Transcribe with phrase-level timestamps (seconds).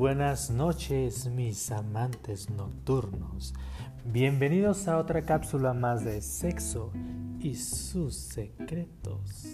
[0.00, 3.54] buenas noches mis amantes nocturnos.
[4.04, 6.90] Bienvenidos a otra cápsula más de sexo
[7.38, 9.46] y sus secretos.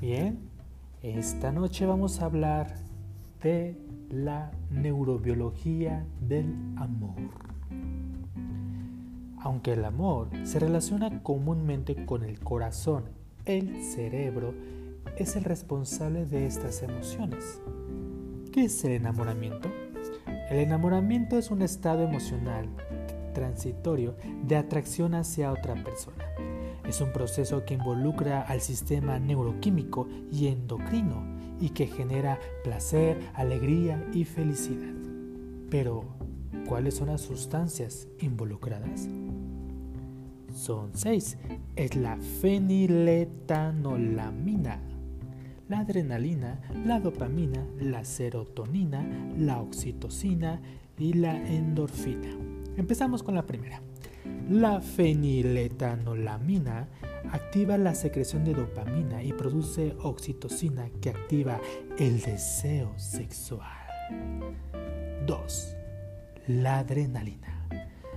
[0.00, 0.40] Bien,
[1.02, 2.74] esta noche vamos a hablar
[3.42, 3.76] de
[4.10, 7.30] la neurobiología del amor.
[9.38, 13.04] Aunque el amor se relaciona comúnmente con el corazón,
[13.44, 14.52] el cerebro
[15.16, 17.60] es el responsable de estas emociones.
[18.56, 19.70] ¿Qué es el enamoramiento?
[20.48, 22.66] El enamoramiento es un estado emocional
[23.34, 26.24] transitorio de atracción hacia otra persona.
[26.88, 31.22] Es un proceso que involucra al sistema neuroquímico y endocrino
[31.60, 34.94] y que genera placer, alegría y felicidad.
[35.68, 36.04] Pero,
[36.66, 39.06] ¿cuáles son las sustancias involucradas?
[40.54, 41.36] Son seis.
[41.76, 44.80] Es la feniletanolamina,
[45.68, 49.04] la adrenalina, la dopamina, la serotonina,
[49.38, 50.60] la oxitocina
[50.98, 52.28] y la endorfina.
[52.76, 53.80] Empezamos con la primera.
[54.48, 56.88] La feniletanolamina
[57.32, 61.60] activa la secreción de dopamina y produce oxitocina que activa
[61.98, 63.66] el deseo sexual.
[65.26, 65.76] 2.
[66.46, 67.55] La adrenalina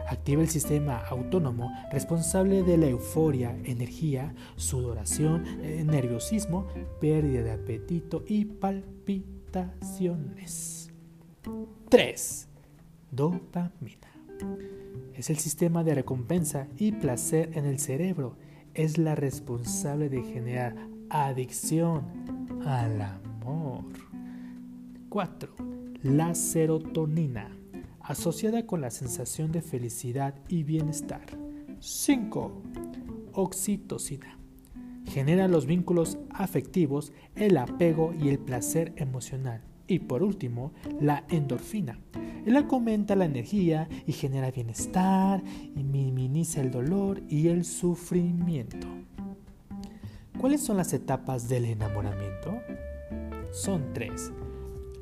[0.10, 6.66] activa el sistema autónomo responsable de la euforia, energía, sudoración, eh, nerviosismo,
[7.00, 10.90] pérdida de apetito y palpitaciones.
[11.90, 12.48] 3.
[13.12, 14.10] Dopamina.
[15.14, 18.38] Es el sistema de recompensa y placer en el cerebro.
[18.74, 20.76] Es la responsable de generar
[21.10, 22.04] adicción
[22.66, 23.84] al amor.
[25.10, 25.54] 4.
[26.04, 27.59] La serotonina
[28.10, 31.22] asociada con la sensación de felicidad y bienestar.
[31.80, 32.52] 5.
[33.34, 34.36] Oxitocina.
[35.06, 39.62] Genera los vínculos afectivos, el apego y el placer emocional.
[39.86, 42.00] Y por último, la endorfina.
[42.48, 45.44] Él aumenta la energía y genera bienestar
[45.76, 48.88] y minimiza el dolor y el sufrimiento.
[50.40, 52.60] ¿Cuáles son las etapas del enamoramiento?
[53.52, 54.32] Son tres.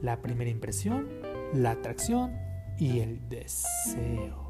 [0.02, 1.08] La primera impresión,
[1.54, 2.47] la atracción
[2.80, 4.48] y el deseo.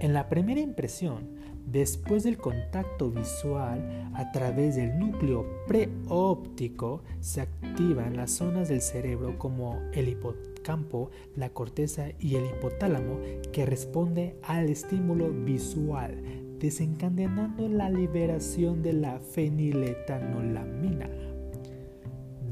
[0.00, 1.36] En la primera impresión,
[1.66, 9.38] después del contacto visual a través del núcleo preóptico, se activan las zonas del cerebro
[9.38, 13.20] como el hipocampo, la corteza y el hipotálamo
[13.52, 16.22] que responde al estímulo visual,
[16.58, 21.08] desencadenando la liberación de la feniletanolamina.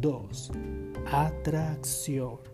[0.01, 0.53] 2.
[1.11, 2.54] Atracción.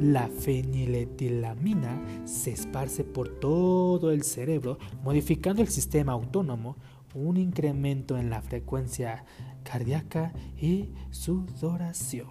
[0.00, 6.76] La feniletilamina se esparce por todo el cerebro, modificando el sistema autónomo,
[7.14, 9.24] un incremento en la frecuencia
[9.62, 12.28] cardíaca y sudoración.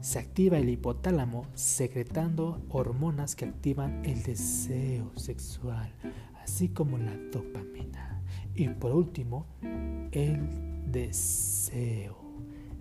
[0.00, 5.92] Se activa el hipotálamo secretando hormonas que activan el deseo sexual,
[6.42, 8.22] así como la dopamina.
[8.54, 9.46] Y por último,
[10.12, 10.40] el
[10.90, 12.16] deseo.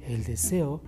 [0.07, 0.81] El deseo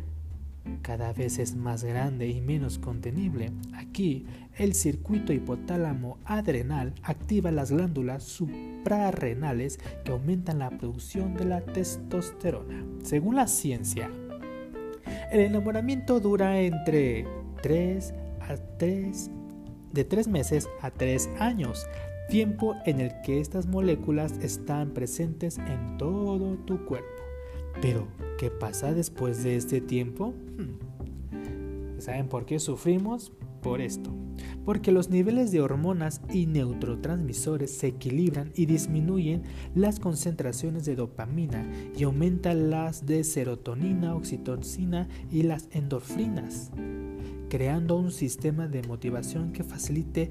[0.82, 3.52] cada vez es más grande y menos contenible.
[3.74, 4.26] Aquí,
[4.58, 12.84] el circuito hipotálamo adrenal activa las glándulas suprarrenales que aumentan la producción de la testosterona.
[13.04, 14.10] Según la ciencia,
[15.32, 17.26] el enamoramiento dura entre
[17.62, 19.32] 3 a 3
[19.94, 21.88] de 3 meses a 3 años,
[22.30, 27.17] tiempo en el que estas moléculas están presentes en todo tu cuerpo.
[27.82, 28.08] Pero,
[28.38, 30.34] ¿qué pasa después de este tiempo?
[30.58, 32.00] Hmm.
[32.00, 33.32] ¿Saben por qué sufrimos?
[33.62, 34.12] Por esto.
[34.66, 39.44] Porque los niveles de hormonas y neurotransmisores se equilibran y disminuyen
[39.76, 41.66] las concentraciones de dopamina
[41.98, 46.72] y aumentan las de serotonina, oxitocina y las endorfinas,
[47.50, 50.30] creando un sistema de motivación que facilite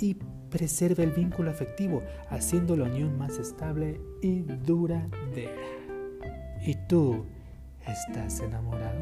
[0.00, 0.16] y
[0.50, 5.85] preserve el vínculo afectivo, haciendo la unión más estable y duradera.
[6.66, 7.24] ¿Y tú
[7.86, 8.98] estás enamorado?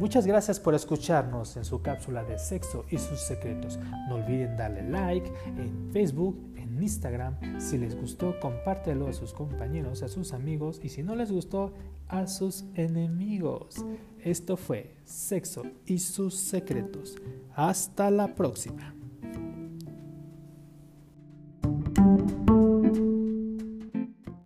[0.00, 3.78] Muchas gracias por escucharnos en su cápsula de sexo y sus secretos.
[4.08, 7.60] No olviden darle like en Facebook, en Instagram.
[7.60, 11.72] Si les gustó, compártelo a sus compañeros, a sus amigos y si no les gustó,
[12.08, 13.76] a sus enemigos.
[14.18, 17.16] Esto fue Sexo y sus secretos.
[17.54, 18.92] Hasta la próxima.